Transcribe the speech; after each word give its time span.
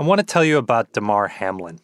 I 0.00 0.02
want 0.02 0.18
to 0.18 0.24
tell 0.24 0.42
you 0.42 0.56
about 0.56 0.94
Damar 0.94 1.28
Hamlin. 1.28 1.78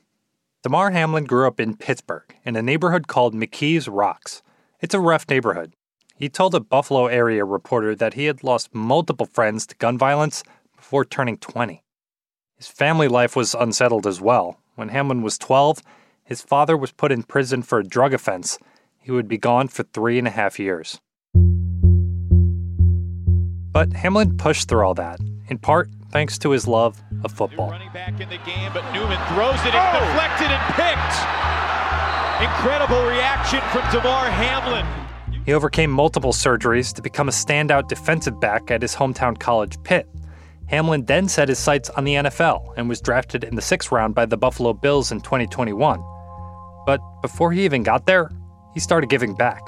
Damar 0.62 0.90
Hamlin 0.90 1.24
grew 1.24 1.46
up 1.46 1.60
in 1.60 1.76
Pittsburgh 1.76 2.34
in 2.46 2.56
a 2.56 2.62
neighborhood 2.62 3.08
called 3.08 3.34
McKees 3.34 3.90
Rocks. 3.92 4.42
It's 4.80 4.94
a 4.94 5.00
rough 5.00 5.28
neighborhood. 5.28 5.74
He 6.14 6.30
told 6.30 6.54
a 6.54 6.60
Buffalo 6.60 7.08
area 7.08 7.44
reporter 7.44 7.94
that 7.94 8.14
he 8.14 8.24
had 8.24 8.42
lost 8.42 8.74
multiple 8.74 9.26
friends 9.26 9.66
to 9.66 9.76
gun 9.76 9.98
violence 9.98 10.42
before 10.74 11.04
turning 11.04 11.36
20. 11.36 11.82
His 12.56 12.68
family 12.68 13.06
life 13.06 13.36
was 13.36 13.54
unsettled 13.54 14.06
as 14.06 14.18
well. 14.18 14.62
When 14.76 14.88
Hamlin 14.88 15.20
was 15.20 15.36
12, 15.36 15.82
his 16.24 16.40
father 16.40 16.74
was 16.74 16.92
put 16.92 17.12
in 17.12 17.22
prison 17.22 17.60
for 17.60 17.80
a 17.80 17.84
drug 17.84 18.14
offense. 18.14 18.58
He 18.98 19.12
would 19.12 19.28
be 19.28 19.36
gone 19.36 19.68
for 19.68 19.82
three 19.82 20.18
and 20.18 20.26
a 20.26 20.30
half 20.30 20.58
years. 20.58 20.98
But 23.74 23.92
Hamlin 23.92 24.38
pushed 24.38 24.68
through 24.70 24.86
all 24.86 24.94
that, 24.94 25.20
in 25.50 25.58
part 25.58 25.90
thanks 26.16 26.38
to 26.38 26.50
his 26.50 26.66
love 26.66 26.98
of 27.24 27.30
football. 27.30 27.68
Running 27.68 27.92
back 27.92 28.18
in 28.22 28.28
the 28.30 28.38
game, 28.38 28.70
but 28.72 28.90
Newman 28.94 29.18
throws 29.28 29.60
it, 29.66 29.74
it's 29.74 29.76
oh! 29.76 30.00
deflected 30.00 30.48
and 30.48 30.64
picked. 30.72 31.14
Incredible 32.40 33.04
reaction 33.04 33.60
from 33.70 33.82
Damar 33.92 34.30
Hamlin. 34.30 34.86
He 35.44 35.52
overcame 35.52 35.90
multiple 35.90 36.32
surgeries 36.32 36.94
to 36.94 37.02
become 37.02 37.28
a 37.28 37.32
standout 37.32 37.88
defensive 37.88 38.40
back 38.40 38.70
at 38.70 38.80
his 38.80 38.94
hometown 38.94 39.38
college, 39.38 39.76
Pitt. 39.82 40.08
Hamlin 40.68 41.04
then 41.04 41.28
set 41.28 41.50
his 41.50 41.58
sights 41.58 41.90
on 41.90 42.04
the 42.04 42.14
NFL 42.14 42.72
and 42.78 42.88
was 42.88 43.02
drafted 43.02 43.44
in 43.44 43.54
the 43.54 43.60
sixth 43.60 43.92
round 43.92 44.14
by 44.14 44.24
the 44.24 44.38
Buffalo 44.38 44.72
Bills 44.72 45.12
in 45.12 45.20
2021. 45.20 46.02
But 46.86 47.00
before 47.20 47.52
he 47.52 47.62
even 47.66 47.82
got 47.82 48.06
there, 48.06 48.30
he 48.72 48.80
started 48.80 49.10
giving 49.10 49.34
back. 49.34 49.60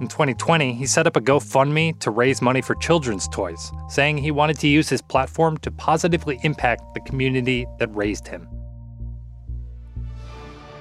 In 0.00 0.08
2020, 0.08 0.72
he 0.74 0.86
set 0.86 1.06
up 1.06 1.16
a 1.16 1.20
GoFundMe 1.20 1.98
to 2.00 2.10
raise 2.10 2.42
money 2.42 2.60
for 2.60 2.74
children's 2.76 3.28
toys, 3.28 3.70
saying 3.88 4.18
he 4.18 4.30
wanted 4.30 4.58
to 4.60 4.68
use 4.68 4.88
his 4.88 5.00
platform 5.00 5.56
to 5.58 5.70
positively 5.70 6.40
impact 6.42 6.82
the 6.94 7.00
community 7.00 7.66
that 7.78 7.94
raised 7.94 8.26
him. 8.26 8.48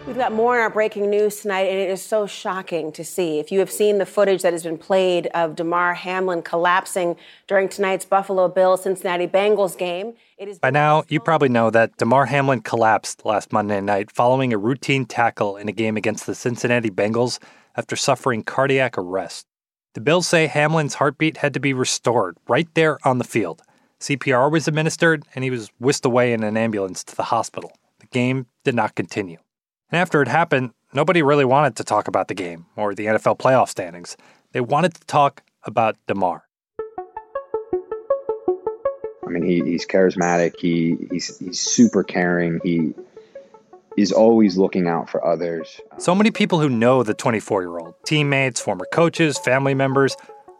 We've 0.07 0.17
got 0.17 0.33
more 0.33 0.55
in 0.55 0.61
our 0.61 0.69
breaking 0.71 1.11
news 1.11 1.41
tonight, 1.41 1.67
and 1.67 1.77
it 1.77 1.91
is 1.91 2.01
so 2.01 2.25
shocking 2.25 2.91
to 2.93 3.03
see. 3.03 3.37
If 3.37 3.51
you 3.51 3.59
have 3.59 3.69
seen 3.69 3.99
the 3.99 4.05
footage 4.07 4.41
that 4.41 4.51
has 4.51 4.63
been 4.63 4.79
played 4.79 5.27
of 5.27 5.55
Damar 5.55 5.93
Hamlin 5.93 6.41
collapsing 6.41 7.15
during 7.45 7.69
tonight's 7.69 8.03
Buffalo 8.03 8.47
Bills 8.47 8.81
Cincinnati 8.81 9.27
Bengals 9.27 9.77
game, 9.77 10.15
it 10.39 10.47
is. 10.47 10.57
By 10.57 10.71
now, 10.71 11.03
you 11.07 11.19
probably 11.19 11.49
know 11.49 11.69
that 11.69 11.95
Damar 11.97 12.25
Hamlin 12.25 12.61
collapsed 12.61 13.23
last 13.25 13.53
Monday 13.53 13.79
night 13.79 14.11
following 14.11 14.53
a 14.53 14.57
routine 14.57 15.05
tackle 15.05 15.55
in 15.55 15.69
a 15.69 15.71
game 15.71 15.97
against 15.97 16.25
the 16.25 16.33
Cincinnati 16.33 16.89
Bengals 16.89 17.37
after 17.75 17.95
suffering 17.95 18.43
cardiac 18.43 18.97
arrest. 18.97 19.47
The 19.93 20.01
Bills 20.01 20.27
say 20.27 20.47
Hamlin's 20.47 20.95
heartbeat 20.95 21.37
had 21.37 21.53
to 21.53 21.59
be 21.59 21.73
restored 21.73 22.37
right 22.47 22.67
there 22.75 22.97
on 23.03 23.17
the 23.17 23.23
field. 23.23 23.61
CPR 23.99 24.51
was 24.51 24.67
administered, 24.67 25.23
and 25.35 25.43
he 25.43 25.51
was 25.51 25.69
whisked 25.79 26.05
away 26.05 26.33
in 26.33 26.43
an 26.43 26.57
ambulance 26.57 27.03
to 27.03 27.15
the 27.15 27.23
hospital. 27.23 27.71
The 27.99 28.07
game 28.07 28.47
did 28.63 28.73
not 28.73 28.95
continue. 28.95 29.37
And 29.91 29.99
after 29.99 30.21
it 30.21 30.27
happened, 30.27 30.71
nobody 30.93 31.21
really 31.21 31.45
wanted 31.45 31.75
to 31.75 31.83
talk 31.83 32.07
about 32.07 32.27
the 32.29 32.33
game 32.33 32.65
or 32.75 32.95
the 32.95 33.05
NFL 33.05 33.37
playoff 33.37 33.69
standings. 33.69 34.15
They 34.53 34.61
wanted 34.61 34.95
to 34.95 35.05
talk 35.05 35.43
about 35.63 35.97
Damar. 36.07 36.45
I 39.25 39.29
mean, 39.29 39.43
he, 39.43 39.61
he's 39.61 39.85
charismatic. 39.85 40.55
He 40.59 40.97
he's 41.09 41.37
he's 41.37 41.59
super 41.59 42.03
caring. 42.03 42.59
He 42.63 42.93
is 43.97 44.11
always 44.11 44.57
looking 44.57 44.87
out 44.87 45.09
for 45.09 45.25
others. 45.25 45.79
So 45.97 46.15
many 46.15 46.31
people 46.31 46.59
who 46.59 46.69
know 46.69 47.03
the 47.03 47.13
24 47.13 47.61
year 47.61 47.79
old, 47.79 47.93
teammates, 48.05 48.61
former 48.61 48.85
coaches, 48.91 49.37
family 49.37 49.73
members, 49.73 50.15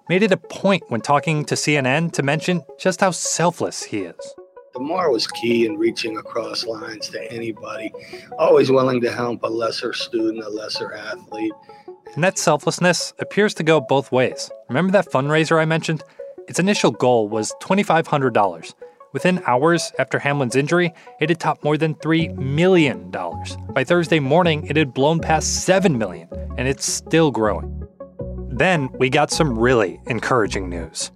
made 0.10 0.24
it 0.24 0.32
a 0.32 0.38
point 0.38 0.84
when 0.90 1.02
talking 1.02 1.46
to 1.46 1.56
CNN 1.56 2.12
to 2.14 2.24
mention 2.24 2.64
just 2.78 3.00
how 3.02 3.12
selfless 3.12 3.84
he 3.84 4.00
is. 4.00 4.36
Damar 4.74 5.12
was 5.12 5.28
key 5.28 5.66
in 5.66 5.78
reaching 5.78 6.18
across 6.18 6.66
lines 6.66 7.10
to 7.10 7.32
anybody, 7.32 7.92
always 8.40 8.72
willing 8.72 9.02
to 9.02 9.12
help 9.12 9.44
a 9.44 9.48
lesser 9.48 9.94
student, 9.94 10.44
a 10.44 10.50
lesser 10.50 10.94
athlete. 10.94 11.54
And 12.14 12.24
that 12.24 12.38
selflessness 12.38 13.14
appears 13.20 13.54
to 13.56 13.64
go 13.64 13.80
both 13.80 14.12
ways. 14.12 14.50
Remember 14.70 14.92
that 14.94 15.10
fundraiser 15.10 15.60
I 15.60 15.66
mentioned? 15.66 16.04
Its 16.48 16.60
initial 16.60 16.92
goal 16.92 17.30
was 17.30 17.54
$2,500. 17.62 18.74
Within 19.14 19.42
hours 19.46 19.92
after 20.00 20.20
Hamlin's 20.20 20.56
injury, 20.56 20.94
it 21.20 21.28
had 21.28 21.40
topped 21.40 21.66
more 21.66 21.78
than 21.78 21.96
$3 21.96 22.34
million. 22.38 23.12
By 23.74 23.84
Thursday 23.84 24.20
morning, 24.20 24.66
it 24.68 24.78
had 24.78 24.94
blown 24.94 25.20
past 25.20 25.66
7 25.66 25.98
million, 25.98 26.30
and 26.58 26.66
it's 26.66 26.86
still 26.86 27.30
growing. 27.30 27.86
Then 28.50 28.90
we 29.00 29.10
got 29.10 29.30
some 29.30 29.60
really 29.60 30.00
encouraging 30.08 30.70
news. 30.70 31.12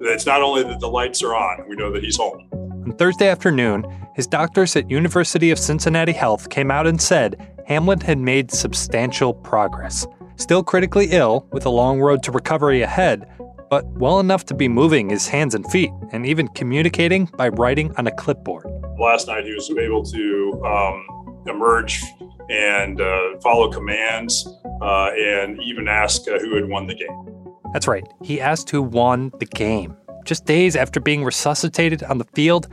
It's 0.00 0.24
not 0.24 0.40
only 0.40 0.62
that 0.62 0.80
the 0.80 0.88
lights 0.88 1.22
are 1.22 1.34
on, 1.34 1.68
we 1.68 1.76
know 1.76 1.92
that 1.92 2.02
he's 2.02 2.16
home. 2.16 2.48
On 2.52 2.94
Thursday 2.96 3.28
afternoon, 3.28 3.84
his 4.14 4.26
doctors 4.26 4.74
at 4.76 4.90
University 4.90 5.50
of 5.50 5.58
Cincinnati 5.58 6.12
Health 6.12 6.48
came 6.48 6.70
out 6.70 6.86
and 6.86 7.00
said 7.00 7.50
Hamlin 7.66 8.00
had 8.00 8.18
made 8.18 8.50
substantial 8.52 9.34
progress. 9.34 10.06
Still 10.36 10.62
critically 10.62 11.08
ill, 11.10 11.46
with 11.52 11.66
a 11.66 11.70
long 11.70 12.00
road 12.00 12.22
to 12.22 12.32
recovery 12.32 12.80
ahead, 12.82 13.30
but 13.74 13.84
well 13.98 14.20
enough 14.20 14.44
to 14.44 14.54
be 14.54 14.68
moving 14.68 15.10
his 15.10 15.26
hands 15.26 15.52
and 15.52 15.68
feet 15.68 15.90
and 16.12 16.24
even 16.24 16.46
communicating 16.46 17.24
by 17.36 17.48
writing 17.48 17.92
on 17.96 18.06
a 18.06 18.12
clipboard. 18.12 18.64
Last 19.00 19.26
night, 19.26 19.42
he 19.44 19.52
was 19.52 19.68
able 19.68 20.04
to 20.04 20.62
um, 20.64 21.42
emerge 21.48 22.00
and 22.48 23.00
uh, 23.00 23.40
follow 23.42 23.72
commands 23.72 24.46
uh, 24.80 25.10
and 25.18 25.60
even 25.60 25.88
ask 25.88 26.22
uh, 26.28 26.38
who 26.38 26.54
had 26.54 26.68
won 26.68 26.86
the 26.86 26.94
game. 26.94 27.50
That's 27.72 27.88
right, 27.88 28.06
he 28.22 28.40
asked 28.40 28.70
who 28.70 28.80
won 28.80 29.32
the 29.40 29.46
game. 29.46 29.96
Just 30.24 30.44
days 30.44 30.76
after 30.76 31.00
being 31.00 31.24
resuscitated 31.24 32.04
on 32.04 32.18
the 32.18 32.28
field, 32.32 32.68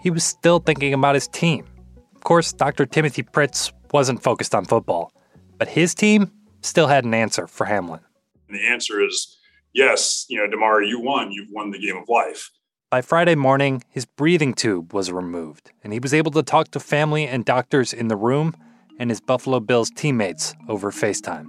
he 0.00 0.08
was 0.08 0.24
still 0.24 0.60
thinking 0.60 0.94
about 0.94 1.16
his 1.16 1.28
team. 1.28 1.66
Of 2.14 2.24
course, 2.24 2.54
Dr. 2.54 2.86
Timothy 2.86 3.24
Pritts 3.24 3.74
wasn't 3.92 4.22
focused 4.22 4.54
on 4.54 4.64
football, 4.64 5.12
but 5.58 5.68
his 5.68 5.94
team 5.94 6.32
still 6.62 6.86
had 6.86 7.04
an 7.04 7.12
answer 7.12 7.46
for 7.46 7.66
Hamlin. 7.66 8.00
The 8.48 8.66
answer 8.66 9.04
is 9.04 9.36
yes, 9.76 10.24
you 10.28 10.38
know, 10.38 10.48
Damar, 10.48 10.82
you 10.82 11.00
won. 11.00 11.30
You've 11.30 11.50
won 11.52 11.70
the 11.70 11.78
game 11.78 11.96
of 11.96 12.08
life. 12.08 12.50
By 12.90 13.02
Friday 13.02 13.34
morning, 13.34 13.84
his 13.90 14.06
breathing 14.06 14.54
tube 14.54 14.94
was 14.94 15.12
removed, 15.12 15.72
and 15.84 15.92
he 15.92 15.98
was 15.98 16.14
able 16.14 16.30
to 16.32 16.42
talk 16.42 16.70
to 16.70 16.80
family 16.80 17.26
and 17.26 17.44
doctors 17.44 17.92
in 17.92 18.08
the 18.08 18.16
room 18.16 18.56
and 18.98 19.10
his 19.10 19.20
Buffalo 19.20 19.60
Bills 19.60 19.90
teammates 19.90 20.54
over 20.68 20.90
FaceTime. 20.90 21.46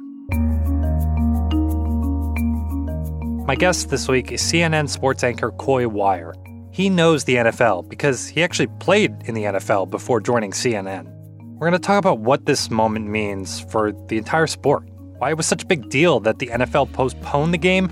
My 3.46 3.56
guest 3.56 3.90
this 3.90 4.10
week 4.10 4.34
is 4.34 4.42
CNN 4.42 4.90
sports 4.90 5.24
anchor 5.24 5.52
Coy 5.52 5.88
Wire. 5.88 6.34
He 6.72 6.90
knows 6.90 7.24
the 7.24 7.36
NFL 7.36 7.88
because 7.88 8.28
he 8.28 8.44
actually 8.44 8.68
played 8.80 9.16
in 9.26 9.36
the 9.36 9.44
NFL 9.44 9.90
before 9.90 10.20
joining 10.20 10.52
CNN. 10.52 11.06
We're 11.54 11.70
going 11.70 11.82
to 11.82 11.88
talk 11.88 11.98
about 11.98 12.20
what 12.20 12.46
this 12.46 12.70
moment 12.70 13.08
means 13.08 13.62
for 13.62 13.94
the 14.10 14.18
entire 14.18 14.48
sport, 14.48 14.84
why 15.18 15.30
it 15.30 15.38
was 15.38 15.46
such 15.46 15.64
a 15.64 15.66
big 15.66 15.90
deal 15.90 16.20
that 16.20 16.40
the 16.40 16.48
NFL 16.48 16.92
postponed 16.92 17.54
the 17.54 17.58
game, 17.58 17.90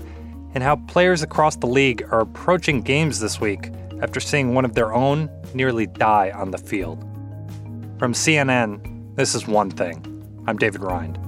and 0.56 0.62
how 0.62 0.74
players 0.74 1.22
across 1.22 1.54
the 1.56 1.66
league 1.66 2.02
are 2.10 2.20
approaching 2.20 2.80
games 2.80 3.20
this 3.20 3.38
week 3.38 3.70
after 4.00 4.18
seeing 4.18 4.54
one 4.54 4.64
of 4.64 4.72
their 4.72 4.94
own 4.94 5.28
nearly 5.52 5.86
die 5.86 6.30
on 6.30 6.50
the 6.50 6.56
field. 6.56 6.98
From 7.98 8.14
CNN, 8.14 9.14
this 9.16 9.34
is 9.34 9.46
One 9.46 9.70
Thing. 9.70 10.02
I'm 10.46 10.56
David 10.56 10.80
Rind. 10.80 11.18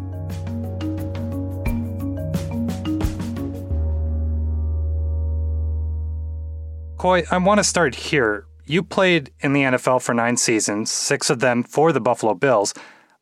Coy, 6.97 7.25
I 7.31 7.37
want 7.37 7.59
to 7.59 7.65
start 7.65 7.94
here. 7.97 8.47
You 8.65 8.83
played 8.83 9.31
in 9.41 9.53
the 9.53 9.61
NFL 9.61 10.00
for 10.00 10.15
nine 10.15 10.38
seasons, 10.38 10.91
six 10.91 11.28
of 11.28 11.41
them 11.41 11.65
for 11.65 11.93
the 11.93 12.00
Buffalo 12.00 12.33
Bills. 12.33 12.72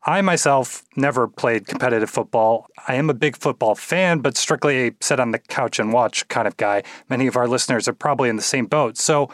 I 0.07 0.21
myself 0.21 0.83
never 0.95 1.27
played 1.27 1.67
competitive 1.67 2.09
football. 2.09 2.67
I 2.87 2.95
am 2.95 3.09
a 3.09 3.13
big 3.13 3.35
football 3.35 3.75
fan, 3.75 4.19
but 4.19 4.37
strictly 4.37 4.87
a 4.87 4.91
sit 5.01 5.19
on 5.19 5.31
the 5.31 5.39
couch 5.39 5.79
and 5.79 5.91
watch 5.91 6.25
kind 6.29 6.47
of 6.47 6.55
guy. 6.55 6.83
Many 7.09 7.27
of 7.27 7.35
our 7.35 7.45
listeners 7.45 7.89
are 7.89 7.93
probably 7.93 8.29
in 8.29 8.37
the 8.37 8.41
same 8.41 8.67
boat. 8.67 8.97
So, 8.97 9.29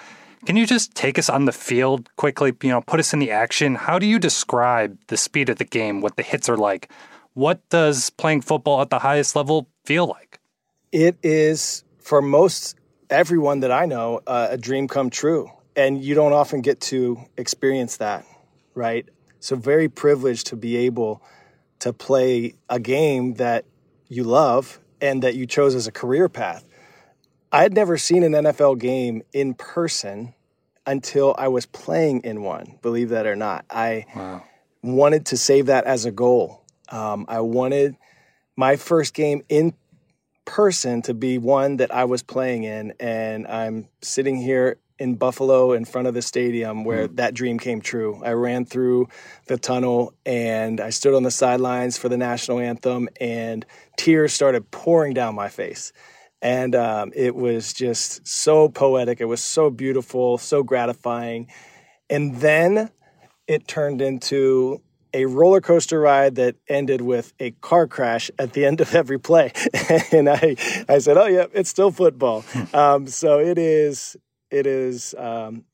can 0.47 0.57
you 0.57 0.66
just 0.66 0.95
take 0.95 1.19
us 1.19 1.29
on 1.29 1.45
the 1.45 1.51
field 1.51 2.09
quickly? 2.16 2.53
You 2.63 2.69
know, 2.69 2.81
put 2.81 3.00
us 3.00 3.13
in 3.13 3.19
the 3.19 3.30
action. 3.30 3.75
How 3.75 4.00
do 4.00 4.07
you 4.07 4.18
describe 4.18 4.97
the 5.07 5.15
speed 5.15 5.50
of 5.50 5.59
the 5.59 5.63
game? 5.63 6.01
What 6.01 6.18
the 6.18 6.24
hits 6.24 6.50
are 6.50 6.57
like? 6.57 6.92
What 7.33 7.62
does 7.69 8.09
playing 8.09 8.42
football 8.42 8.81
at 8.81 8.89
the 8.89 9.00
highest 9.00 9.36
level 9.36 9.68
feel 9.86 10.07
like? 10.07 10.39
It 10.92 11.18
is 11.21 11.83
for 12.00 12.19
most 12.19 12.75
everyone 13.12 13.59
that 13.59 13.71
I 13.71 13.86
know 13.86 14.21
uh, 14.25 14.47
a 14.50 14.57
dream 14.57 14.88
come 14.88 15.12
true. 15.12 15.51
And 15.75 16.03
you 16.03 16.15
don't 16.15 16.33
often 16.33 16.62
get 16.62 16.81
to 16.81 17.19
experience 17.38 17.97
that, 17.97 18.25
right? 18.74 19.07
So, 19.44 19.57
very 19.57 19.90
privileged 19.90 20.48
to 20.48 20.56
be 20.56 20.78
able 20.78 21.22
to 21.80 21.92
play 21.92 22.54
a 22.69 22.80
game 22.80 23.34
that 23.34 23.66
you 24.07 24.24
love 24.24 24.80
and 25.01 25.22
that 25.22 25.36
you 25.36 25.45
chose 25.45 25.75
as 25.75 25.86
a 25.86 25.92
career 25.92 26.30
path. 26.30 26.63
I 27.51 27.62
had 27.62 27.74
never 27.74 27.98
seen 27.98 28.24
an 28.24 28.31
NFL 28.31 28.80
game 28.80 29.22
in 29.34 29.54
person 29.54 30.34
until 30.88 31.36
I 31.38 31.50
was 31.50 31.66
playing 31.66 32.22
in 32.22 32.42
one, 32.42 32.80
believe 32.81 33.10
that 33.10 33.25
or 33.25 33.36
not. 33.36 33.66
I 33.69 34.06
wow. 34.16 34.44
wanted 34.81 35.25
to 35.25 35.36
save 35.36 35.66
that 35.66 35.84
as 35.84 36.06
a 36.06 36.12
goal. 36.12 36.63
Um, 36.88 37.25
I 37.28 37.42
wanted 37.42 37.98
my 38.56 38.78
first 38.78 39.13
game 39.13 39.44
in 39.50 39.74
person 40.45 41.01
to 41.01 41.13
be 41.13 41.38
one 41.38 41.78
that 41.78 41.94
I 41.94 42.06
was 42.06 42.24
playing 42.24 42.63
in. 42.63 42.94
And 42.98 43.45
I'm 43.48 43.90
sitting 44.01 44.38
here 44.38 44.78
in 45.03 45.15
Buffalo 45.15 45.73
in 45.73 45.83
front 45.83 46.07
of 46.07 46.13
the 46.13 46.21
stadium 46.21 46.85
where 46.85 47.09
mm. 47.09 47.15
that 47.17 47.33
dream 47.33 47.59
came 47.59 47.81
true. 47.81 48.21
I 48.23 48.31
ran 48.31 48.63
through 48.63 49.09
the 49.47 49.57
tunnel 49.57 50.13
and 50.25 50.79
I 50.79 50.91
stood 50.91 51.13
on 51.13 51.23
the 51.23 51.29
sidelines 51.29 51.97
for 51.97 52.07
the 52.07 52.15
national 52.15 52.59
anthem, 52.59 53.09
and 53.19 53.65
tears 53.97 54.31
started 54.31 54.71
pouring 54.71 55.13
down 55.13 55.35
my 55.35 55.50
face. 55.50 55.91
And 56.41 56.73
um, 56.73 57.11
it 57.13 57.35
was 57.35 57.73
just 57.73 58.25
so 58.25 58.69
poetic. 58.69 59.19
It 59.19 59.25
was 59.25 59.41
so 59.41 59.69
beautiful, 59.69 60.38
so 60.38 60.63
gratifying. 60.63 61.47
And 62.09 62.38
then 62.38 62.89
it 63.45 63.67
turned 63.67 64.01
into 64.01 64.81
a 65.13 65.25
roller 65.25 65.59
coaster 65.59 65.99
ride 65.99 66.35
that 66.35 66.56
ended 66.69 67.01
with 67.01 67.33
a 67.39 67.51
car 67.51 67.88
crash 67.88 68.31
at 68.39 68.53
the 68.53 68.65
end 68.65 68.79
of 68.79 68.95
every 68.95 69.19
play. 69.19 69.51
and 70.13 70.29
I, 70.29 70.56
I 70.88 70.99
said, 70.99 71.17
"Oh 71.17 71.27
yeah, 71.27 71.45
it's 71.53 71.69
still 71.69 71.91
football." 71.91 72.41
Hmm. 72.41 72.75
um, 72.75 73.07
so 73.07 73.39
it 73.39 73.57
is, 73.57 74.17
it 74.53 74.67
is 74.67 75.15
um, 75.17 75.65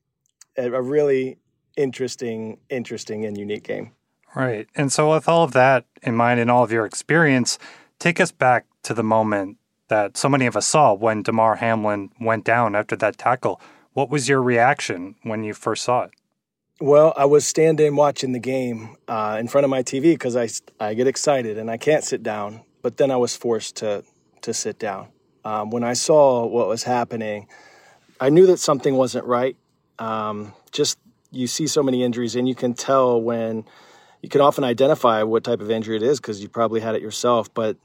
a, 0.57 0.81
really 0.81 1.37
interesting, 1.75 2.57
interesting 2.69 3.25
and 3.25 3.37
unique 3.37 3.65
game. 3.65 3.91
Right. 4.33 4.67
And 4.75 4.91
so, 4.91 5.11
with 5.11 5.27
all 5.27 5.43
of 5.43 5.51
that 5.51 5.85
in 6.01 6.15
mind 6.15 6.39
and 6.39 6.49
all 6.49 6.63
of 6.63 6.71
your 6.71 6.85
experience, 6.85 7.59
take 7.99 8.21
us 8.21 8.31
back 8.31 8.65
to 8.83 8.93
the 8.93 9.03
moment 9.03 9.57
that 9.89 10.15
so 10.15 10.29
many 10.29 10.45
of 10.45 10.55
us 10.55 10.65
saw 10.65 10.93
when 10.93 11.23
Damar 11.23 11.55
Hamlin 11.55 12.11
went 12.21 12.45
down 12.45 12.75
after 12.75 12.95
that 12.95 13.17
tackle. 13.17 13.59
What 13.93 14.09
was 14.09 14.29
your 14.29 14.41
reaction 14.41 15.15
when 15.23 15.43
you 15.43 15.53
first 15.53 15.83
saw 15.83 16.03
it? 16.03 16.11
Well, 16.79 17.13
I 17.17 17.25
was 17.25 17.45
standing 17.45 17.95
watching 17.95 18.31
the 18.31 18.39
game 18.39 18.95
uh, 19.07 19.35
in 19.39 19.49
front 19.49 19.65
of 19.65 19.71
my 19.71 19.83
TV 19.83 20.13
because 20.13 20.37
I, 20.37 20.47
I 20.79 20.93
get 20.93 21.07
excited 21.07 21.57
and 21.57 21.69
I 21.69 21.75
can't 21.75 22.05
sit 22.05 22.23
down. 22.23 22.61
But 22.81 22.95
then 22.95 23.11
I 23.11 23.17
was 23.17 23.35
forced 23.35 23.75
to 23.77 24.05
to 24.41 24.53
sit 24.53 24.79
down. 24.79 25.09
Um, 25.43 25.69
when 25.69 25.83
I 25.83 25.93
saw 25.93 26.45
what 26.45 26.69
was 26.69 26.83
happening, 26.83 27.47
I 28.19 28.29
knew 28.29 28.45
that 28.47 28.57
something 28.57 28.95
wasn't 28.95 29.25
right. 29.25 29.55
Um, 29.97 30.53
just 30.71 30.97
you 31.31 31.47
see 31.47 31.67
so 31.67 31.83
many 31.83 32.03
injuries, 32.03 32.35
and 32.35 32.47
you 32.47 32.55
can 32.55 32.73
tell 32.73 33.21
when 33.21 33.65
you 34.21 34.29
can 34.29 34.41
often 34.41 34.63
identify 34.63 35.23
what 35.23 35.43
type 35.43 35.61
of 35.61 35.71
injury 35.71 35.95
it 35.95 36.03
is 36.03 36.19
because 36.19 36.41
you 36.41 36.49
probably 36.49 36.81
had 36.81 36.95
it 36.95 37.01
yourself. 37.01 37.53
But 37.53 37.77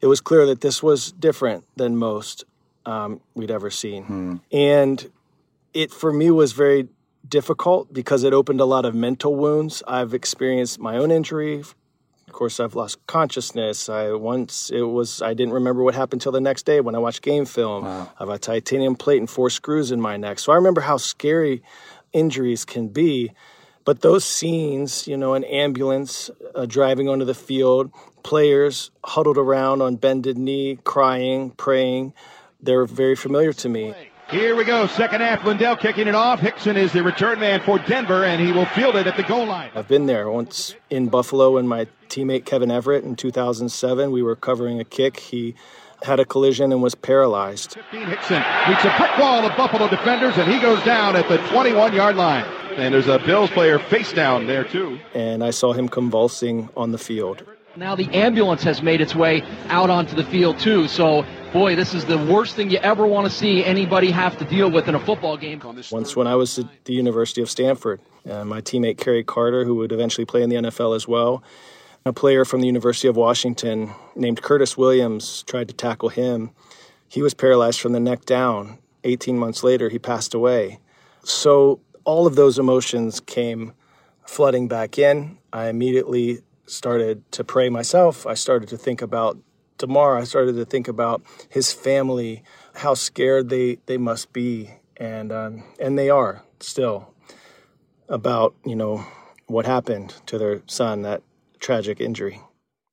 it 0.00 0.06
was 0.06 0.20
clear 0.20 0.46
that 0.46 0.60
this 0.60 0.82
was 0.82 1.12
different 1.12 1.64
than 1.76 1.96
most 1.96 2.44
um, 2.86 3.20
we'd 3.34 3.50
ever 3.50 3.70
seen, 3.70 4.04
hmm. 4.04 4.36
and 4.50 5.10
it 5.74 5.90
for 5.90 6.12
me 6.12 6.30
was 6.30 6.52
very 6.52 6.88
difficult 7.28 7.92
because 7.92 8.24
it 8.24 8.32
opened 8.32 8.60
a 8.60 8.64
lot 8.64 8.84
of 8.84 8.94
mental 8.94 9.34
wounds. 9.34 9.82
I've 9.86 10.14
experienced 10.14 10.78
my 10.78 10.96
own 10.96 11.10
injury. 11.10 11.64
Of 12.32 12.38
course, 12.38 12.60
I've 12.60 12.74
lost 12.74 13.06
consciousness. 13.06 13.90
I 13.90 14.12
once 14.12 14.70
it 14.70 14.80
was 14.80 15.20
I 15.20 15.34
didn't 15.34 15.52
remember 15.52 15.82
what 15.82 15.94
happened 15.94 16.22
till 16.22 16.32
the 16.32 16.40
next 16.40 16.62
day 16.62 16.80
when 16.80 16.94
I 16.94 16.98
watched 16.98 17.20
game 17.20 17.44
film. 17.44 17.84
Wow. 17.84 18.10
I 18.18 18.22
have 18.22 18.30
a 18.30 18.38
titanium 18.38 18.96
plate 18.96 19.18
and 19.18 19.28
four 19.28 19.50
screws 19.50 19.92
in 19.92 20.00
my 20.00 20.16
neck. 20.16 20.38
So 20.38 20.50
I 20.50 20.54
remember 20.54 20.80
how 20.80 20.96
scary 20.96 21.62
injuries 22.14 22.64
can 22.64 22.88
be. 22.88 23.32
But 23.84 24.00
those 24.00 24.24
scenes, 24.24 25.06
you 25.06 25.18
know, 25.18 25.34
an 25.34 25.44
ambulance 25.44 26.30
uh, 26.54 26.64
driving 26.64 27.06
onto 27.06 27.26
the 27.26 27.34
field, 27.34 27.90
players 28.22 28.90
huddled 29.04 29.36
around 29.36 29.82
on 29.82 29.96
bended 29.96 30.38
knee, 30.38 30.78
crying, 30.84 31.50
praying, 31.50 32.14
they're 32.62 32.86
very 32.86 33.14
familiar 33.14 33.52
to 33.52 33.68
me. 33.68 33.92
Here 34.32 34.56
we 34.56 34.64
go. 34.64 34.86
Second 34.86 35.20
half. 35.20 35.44
Lindell 35.44 35.76
kicking 35.76 36.08
it 36.08 36.14
off. 36.14 36.40
Hixon 36.40 36.78
is 36.78 36.90
the 36.90 37.02
return 37.02 37.38
man 37.38 37.60
for 37.60 37.78
Denver, 37.78 38.24
and 38.24 38.40
he 38.40 38.50
will 38.50 38.64
field 38.64 38.96
it 38.96 39.06
at 39.06 39.18
the 39.18 39.22
goal 39.22 39.44
line. 39.44 39.70
I've 39.74 39.88
been 39.88 40.06
there 40.06 40.30
once 40.30 40.74
in 40.88 41.08
Buffalo, 41.08 41.58
and 41.58 41.68
my 41.68 41.86
teammate 42.08 42.46
Kevin 42.46 42.70
Everett 42.70 43.04
in 43.04 43.14
2007. 43.14 44.10
We 44.10 44.22
were 44.22 44.34
covering 44.34 44.80
a 44.80 44.84
kick. 44.84 45.18
He 45.18 45.54
had 46.02 46.18
a 46.18 46.24
collision 46.24 46.72
and 46.72 46.82
was 46.82 46.94
paralyzed. 46.94 47.74
15 47.74 48.06
Hixon 48.06 48.42
meets 48.70 48.84
a 48.86 48.94
brick 48.96 49.18
wall 49.18 49.44
of 49.44 49.54
Buffalo 49.54 49.86
defenders, 49.86 50.38
and 50.38 50.50
he 50.50 50.58
goes 50.60 50.82
down 50.82 51.14
at 51.14 51.28
the 51.28 51.36
21 51.48 51.92
yard 51.92 52.16
line. 52.16 52.46
And 52.76 52.94
there's 52.94 53.08
a 53.08 53.18
Bills 53.18 53.50
player 53.50 53.78
face 53.78 54.14
down 54.14 54.46
there, 54.46 54.64
too. 54.64 54.98
And 55.12 55.44
I 55.44 55.50
saw 55.50 55.74
him 55.74 55.90
convulsing 55.90 56.70
on 56.74 56.92
the 56.92 56.98
field. 56.98 57.44
Now 57.76 57.94
the 57.94 58.08
ambulance 58.14 58.62
has 58.62 58.82
made 58.82 59.02
its 59.02 59.14
way 59.14 59.42
out 59.68 59.90
onto 59.90 60.16
the 60.16 60.24
field, 60.24 60.58
too. 60.58 60.88
So 60.88 61.26
boy, 61.52 61.76
this 61.76 61.92
is 61.92 62.06
the 62.06 62.16
worst 62.16 62.56
thing 62.56 62.70
you 62.70 62.78
ever 62.78 63.06
want 63.06 63.30
to 63.30 63.30
see 63.30 63.64
anybody 63.64 64.10
have 64.10 64.38
to 64.38 64.44
deal 64.44 64.70
with 64.70 64.88
in 64.88 64.94
a 64.94 65.00
football 65.00 65.36
game. 65.36 65.60
Once, 65.90 66.16
when 66.16 66.26
I 66.26 66.34
was 66.34 66.58
at 66.58 66.84
the 66.84 66.94
University 66.94 67.42
of 67.42 67.50
Stanford, 67.50 68.00
uh, 68.28 68.44
my 68.44 68.60
teammate 68.62 68.96
Kerry 68.96 69.22
Carter, 69.22 69.64
who 69.64 69.74
would 69.76 69.92
eventually 69.92 70.24
play 70.24 70.42
in 70.42 70.48
the 70.48 70.56
NFL 70.56 70.96
as 70.96 71.06
well, 71.06 71.42
a 72.06 72.12
player 72.12 72.44
from 72.44 72.60
the 72.60 72.66
University 72.66 73.06
of 73.06 73.16
Washington 73.16 73.92
named 74.16 74.42
Curtis 74.42 74.76
Williams 74.76 75.42
tried 75.44 75.68
to 75.68 75.74
tackle 75.74 76.08
him. 76.08 76.50
He 77.08 77.20
was 77.20 77.34
paralyzed 77.34 77.80
from 77.80 77.92
the 77.92 78.00
neck 78.00 78.24
down. 78.24 78.78
18 79.04 79.38
months 79.38 79.62
later, 79.62 79.88
he 79.88 79.98
passed 79.98 80.32
away. 80.32 80.78
So 81.22 81.80
all 82.04 82.26
of 82.26 82.34
those 82.34 82.58
emotions 82.58 83.20
came 83.20 83.74
flooding 84.24 84.68
back 84.68 84.98
in. 84.98 85.38
I 85.52 85.68
immediately 85.68 86.42
started 86.66 87.30
to 87.32 87.44
pray 87.44 87.68
myself. 87.68 88.26
I 88.26 88.34
started 88.34 88.68
to 88.70 88.78
think 88.78 89.02
about 89.02 89.38
Damar, 89.82 90.16
I 90.16 90.22
started 90.22 90.54
to 90.54 90.64
think 90.64 90.86
about 90.86 91.22
his 91.48 91.72
family, 91.72 92.44
how 92.76 92.94
scared 92.94 93.48
they, 93.48 93.78
they 93.86 93.98
must 93.98 94.32
be, 94.32 94.70
and 94.96 95.32
um, 95.32 95.64
and 95.80 95.98
they 95.98 96.08
are 96.08 96.44
still 96.60 97.12
about 98.08 98.54
you 98.64 98.76
know 98.76 99.04
what 99.48 99.66
happened 99.66 100.14
to 100.26 100.38
their 100.38 100.62
son, 100.68 101.02
that 101.02 101.22
tragic 101.58 102.00
injury. 102.00 102.40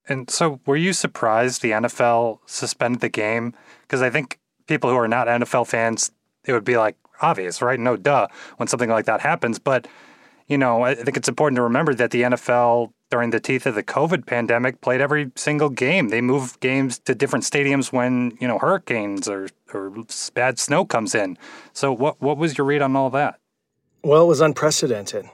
And 0.08 0.32
so, 0.32 0.60
were 0.66 0.76
you 0.76 0.92
surprised 0.94 1.62
the 1.62 1.72
NFL 1.72 2.40
suspended 2.48 3.02
the 3.02 3.10
game? 3.10 3.54
Because 3.84 4.02
I 4.02 4.10
think 4.10 4.40
people 4.66 4.90
who 4.90 4.96
are 4.96 5.08
not 5.08 5.28
NFL 5.28 5.68
fans, 5.68 6.12
it 6.44 6.54
would 6.54 6.66
be 6.66 6.76
like 6.76 6.98
obvious, 7.22 7.62
right? 7.62 7.80
No, 7.80 7.98
duh, 7.98 8.30
when 8.58 8.68
something 8.68 8.90
like 8.90 9.06
that 9.06 9.22
happens. 9.22 9.60
But 9.60 9.88
you 10.48 10.58
know, 10.58 10.82
I 10.82 10.96
think 10.96 11.18
it's 11.18 11.30
important 11.30 11.58
to 11.58 11.62
remember 11.62 11.94
that 11.94 12.10
the 12.10 12.24
NFL 12.24 12.92
during 13.10 13.32
the 13.32 13.40
teeth 13.40 13.66
of 13.66 13.76
the 13.76 13.84
COVID 13.84 14.26
pandemic, 14.26 14.82
played 14.82 15.02
every 15.02 15.32
single 15.36 15.70
game. 15.70 16.10
They 16.10 16.22
move 16.22 16.60
games 16.60 17.00
to 17.00 17.16
different 17.16 17.46
stadiums 17.46 17.92
when 17.92 18.38
you 18.40 18.48
know 18.48 18.60
hurricanes 18.60 19.28
or 19.28 19.50
or 19.74 19.92
bad 20.34 20.60
snow 20.60 20.86
comes 20.86 21.16
in. 21.16 21.38
So, 21.74 21.92
what 21.92 22.22
what 22.22 22.38
was 22.38 22.58
your 22.58 22.66
read 22.66 22.82
on 22.82 22.96
all 22.96 23.10
that? 23.12 23.40
Well, 24.04 24.24
it 24.24 24.28
was 24.28 24.42
unprecedented, 24.42 25.26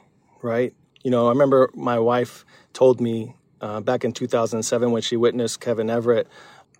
right? 0.41 0.73
You 1.03 1.11
know, 1.11 1.27
I 1.27 1.29
remember 1.29 1.69
my 1.75 1.99
wife 1.99 2.45
told 2.73 2.99
me 2.99 3.35
uh, 3.61 3.79
back 3.81 4.03
in 4.03 4.11
2007 4.11 4.91
when 4.91 5.01
she 5.01 5.17
witnessed 5.17 5.59
Kevin 5.59 5.89
Everett 5.89 6.27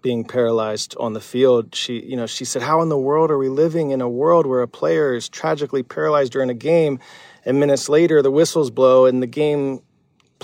being 0.02 0.24
paralyzed 0.24 0.96
on 1.00 1.14
the 1.14 1.22
field. 1.22 1.74
She, 1.76 2.00
you 2.00 2.16
know, 2.16 2.26
she 2.26 2.46
said, 2.46 2.62
"How 2.62 2.82
in 2.82 2.90
the 2.90 2.98
world 2.98 3.32
are 3.32 3.38
we 3.38 3.50
living 3.50 3.92
in 3.92 4.02
a 4.02 4.10
world 4.10 4.46
where 4.46 4.62
a 4.62 4.68
player 4.68 5.14
is 5.14 5.28
tragically 5.28 5.84
paralyzed 5.84 6.32
during 6.32 6.50
a 6.50 6.56
game?" 6.56 7.00
And 7.44 7.60
minutes 7.60 7.90
later, 7.90 8.22
the 8.22 8.32
whistles 8.32 8.72
blow 8.72 9.06
and 9.06 9.22
the 9.22 9.28
game 9.28 9.82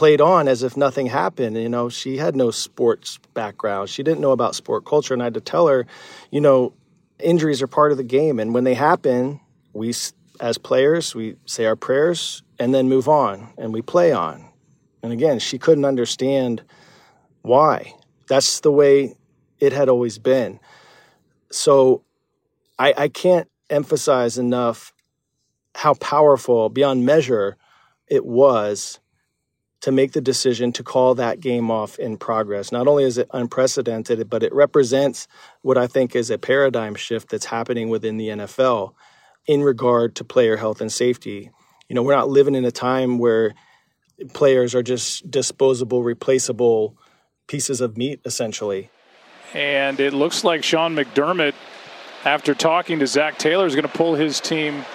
played 0.02 0.20
on 0.20 0.48
as 0.48 0.64
if 0.64 0.76
nothing 0.76 1.06
happened. 1.06 1.56
You 1.56 1.70
know, 1.70 1.88
she 1.88 2.18
had 2.18 2.36
no 2.36 2.50
sports 2.50 3.20
background. 3.36 3.88
She 3.88 4.02
didn't 4.02 4.20
know 4.20 4.32
about 4.32 4.56
sport 4.56 4.84
culture. 4.84 5.14
And 5.14 5.22
I 5.22 5.28
had 5.28 5.36
to 5.36 5.42
tell 5.42 5.68
her, 5.68 5.86
you 6.32 6.42
know, 6.42 6.74
injuries 7.20 7.62
are 7.62 7.68
part 7.68 7.92
of 7.92 8.00
the 8.00 8.04
game. 8.04 8.40
And 8.40 8.52
when 8.52 8.64
they 8.64 8.74
happen, 8.74 9.40
we, 9.74 9.94
as 10.40 10.58
players, 10.58 11.14
we 11.14 11.36
say 11.46 11.68
our 11.68 11.76
prayers 11.76 12.42
and 12.58 12.74
then 12.74 12.90
move 12.90 13.08
on 13.08 13.50
and 13.60 13.72
we 13.72 13.84
play 13.84 14.12
on. 14.12 14.44
And 15.04 15.14
again, 15.14 15.38
she 15.38 15.60
couldn't 15.60 15.86
understand 15.86 16.64
why. 17.44 17.94
That's 18.28 18.62
the 18.62 18.72
way 18.72 19.16
it 19.60 19.72
had 19.72 19.88
always 19.88 20.18
been. 20.18 20.60
So 21.52 22.02
I, 22.80 22.96
I 22.98 23.08
can't 23.08 23.48
emphasize 23.70 24.40
enough 24.40 24.94
how 25.76 25.94
powerful, 25.94 26.70
beyond 26.70 27.06
measure, 27.06 27.56
it 28.08 28.26
was 28.26 29.00
to 29.82 29.92
make 29.92 30.12
the 30.12 30.22
decision 30.22 30.72
to 30.72 30.84
call 30.84 31.16
that 31.16 31.40
game 31.40 31.72
off 31.72 31.98
in 31.98 32.16
progress. 32.16 32.72
Not 32.72 32.88
only 32.88 33.04
is 33.04 33.18
it 33.18 33.30
unprecedented, 33.34 34.30
but 34.30 34.44
it 34.44 34.54
represents 34.54 35.28
what 35.64 35.78
I 35.78 35.88
think 35.88 36.16
is 36.16 36.30
a 36.30 36.38
paradigm 36.38 36.96
shift 36.96 37.30
that's 37.30 37.46
happening 37.46 37.90
within 37.90 38.18
the 38.18 38.30
NFL 38.30 38.94
in 39.48 39.64
regard 39.64 40.16
to 40.16 40.24
player 40.24 40.58
health 40.58 40.82
and 40.82 40.92
safety. 40.92 41.50
You 41.90 41.96
know, 41.96 42.04
we're 42.04 42.16
not 42.16 42.30
living 42.30 42.54
in 42.54 42.64
a 42.64 42.72
time 42.72 43.18
where 43.18 43.56
players 44.34 44.76
are 44.76 44.84
just 44.84 45.30
disposable, 45.30 46.04
replaceable 46.04 46.96
pieces 47.48 47.82
of 47.82 47.98
meat, 47.98 48.22
essentially. 48.24 48.92
And 49.54 50.00
it 50.00 50.14
looks 50.14 50.44
like 50.44 50.64
Sean 50.64 50.96
McDermott, 50.96 51.56
after 52.24 52.54
talking 52.54 53.00
to 53.00 53.08
Zac 53.08 53.40
Taylor, 53.40 53.66
is 53.66 53.74
going 53.74 53.88
to 53.88 53.98
pull 53.98 54.14
his 54.14 54.40
team 54.40 54.86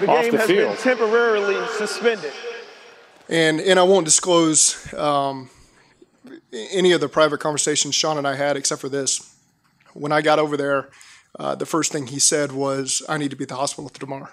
the 0.00 0.08
off 0.08 0.24
the 0.24 0.38
field. 0.38 0.48
game 0.48 0.58
has 0.66 0.84
been 0.84 0.96
temporarily 0.96 1.66
suspended 1.76 2.32
and 3.28 3.60
and 3.60 3.78
I 3.78 3.82
won't 3.82 4.04
disclose 4.04 4.92
um, 4.94 5.50
any 6.52 6.92
of 6.92 7.00
the 7.00 7.08
private 7.08 7.38
conversations 7.38 7.94
Sean 7.94 8.18
and 8.18 8.26
I 8.26 8.34
had, 8.34 8.56
except 8.56 8.80
for 8.80 8.88
this. 8.88 9.34
When 9.92 10.12
I 10.12 10.22
got 10.22 10.38
over 10.38 10.56
there, 10.56 10.90
uh, 11.38 11.54
the 11.54 11.66
first 11.66 11.92
thing 11.92 12.08
he 12.08 12.18
said 12.18 12.52
was, 12.52 13.02
"I 13.08 13.18
need 13.18 13.30
to 13.30 13.36
be 13.36 13.44
at 13.44 13.48
the 13.48 13.56
hospital 13.56 13.88
tomorrow, 13.88 14.30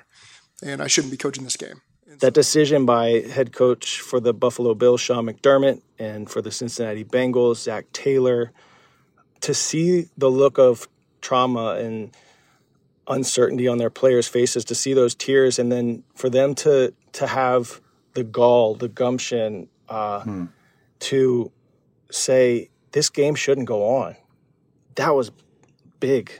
and 0.63 0.81
I 0.81 0.87
shouldn't 0.87 1.11
be 1.11 1.17
coaching 1.17 1.43
this 1.43 1.57
game." 1.57 1.81
That 2.19 2.33
decision 2.33 2.85
by 2.85 3.21
head 3.21 3.53
coach 3.53 4.01
for 4.01 4.19
the 4.19 4.33
Buffalo 4.33 4.73
Bills, 4.73 4.99
Sean 4.99 5.25
McDermott, 5.25 5.81
and 5.97 6.29
for 6.29 6.41
the 6.41 6.51
Cincinnati 6.51 7.05
Bengals, 7.05 7.57
Zac 7.57 7.91
Taylor, 7.93 8.51
to 9.41 9.53
see 9.53 10.09
the 10.17 10.29
look 10.29 10.57
of 10.57 10.89
trauma 11.21 11.75
and 11.75 12.15
uncertainty 13.07 13.67
on 13.67 13.77
their 13.77 13.89
players' 13.89 14.27
faces 14.27 14.65
to 14.65 14.75
see 14.75 14.93
those 14.93 15.15
tears 15.15 15.59
and 15.59 15.71
then 15.71 16.03
for 16.15 16.29
them 16.29 16.55
to 16.55 16.93
to 17.13 17.27
have 17.27 17.81
the 18.13 18.23
gall, 18.23 18.75
the 18.75 18.89
gumption 18.89 19.67
uh, 19.89 20.21
hmm. 20.21 20.45
to 20.99 21.51
say 22.11 22.69
this 22.91 23.09
game 23.09 23.35
shouldn't 23.35 23.67
go 23.67 23.83
on. 23.83 24.15
That 24.95 25.15
was 25.15 25.31
big. 25.99 26.31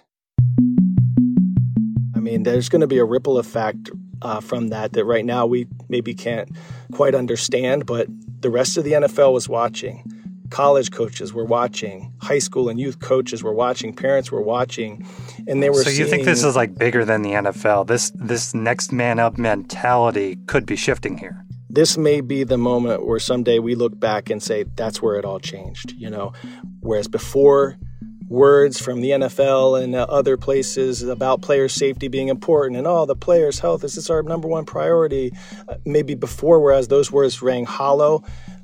I 2.16 2.20
mean, 2.20 2.44
there's 2.44 2.70
going 2.70 2.82
to 2.82 2.88
be 2.88 2.98
a 2.98 3.06
ripple 3.06 3.38
effect 3.38 3.90
uh, 4.22 4.40
from 4.40 4.68
that 4.68 4.94
that 4.94 5.06
right 5.06 5.26
now 5.26 5.46
we 5.46 5.68
maybe 5.90 6.14
can't 6.14 6.50
quite 6.94 7.16
understand, 7.16 7.86
but 7.86 8.08
the 8.42 8.50
rest 8.50 8.78
of 8.78 8.84
the 8.84 8.92
NFL 8.92 9.34
was 9.34 9.50
watching. 9.50 10.04
College 10.50 10.92
coaches 10.92 11.34
were 11.34 11.46
watching, 11.46 12.14
high 12.22 12.40
school 12.40 12.68
and 12.68 12.78
youth 12.78 13.00
coaches 13.00 13.42
were 13.42 13.54
watching, 13.54 13.94
parents 13.94 14.32
were 14.32 14.42
watching, 14.42 15.08
and 15.48 15.64
they 15.64 15.70
were. 15.70 15.82
So 15.82 15.90
you 15.90 15.96
seeing, 15.96 16.10
think 16.10 16.26
this 16.26 16.44
is 16.44 16.58
like 16.58 16.76
bigger 16.78 17.06
than 17.06 17.22
the 17.22 17.32
NFL? 17.32 17.88
This 17.88 18.12
this 18.16 18.54
next 18.54 18.92
man 18.92 19.18
up 19.18 19.38
mentality 19.38 20.38
could 20.48 20.66
be 20.66 20.76
shifting 20.76 21.18
here. 21.18 21.46
This 21.74 21.98
may 21.98 22.20
be 22.20 22.44
the 22.44 22.58
moment 22.58 23.06
where 23.06 23.18
someday 23.18 23.60
we 23.60 23.76
look 23.76 23.98
back 23.98 24.30
and 24.30 24.44
say 24.44 24.66
that's 24.76 25.02
where 25.02 25.16
it 25.16 25.24
all 25.24 25.40
changed. 25.40 25.94
You 25.94 26.10
know, 26.10 26.34
whereas 26.82 27.08
before 27.08 27.78
words 28.28 28.82
from 28.82 29.00
the 29.00 29.12
NFL 29.12 29.82
and 29.82 29.96
other 29.96 30.36
places 30.36 31.02
about 31.02 31.42
player 31.42 31.70
safety 31.70 32.08
being 32.08 32.30
important 32.30 32.78
and 32.78 32.88
oh 32.88 33.06
the 33.06 33.16
players 33.16 33.60
health 33.60 33.84
is 33.84 34.10
our 34.10 34.24
number 34.24 34.48
one 34.48 34.64
priority 34.64 35.34
uh, 35.68 35.76
maybe 35.84 36.16
before 36.16 36.62
whereas 36.62 36.88
those 36.88 37.12
words 37.12 37.42
rang 37.42 37.66
hollow 37.66 38.24